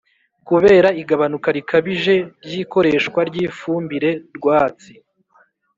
[0.47, 4.93] kubera igabanuka rikabije ry'ikoreshwa ry'ifumbire rwatsi